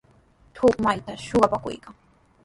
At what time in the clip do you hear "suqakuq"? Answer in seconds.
1.31-1.51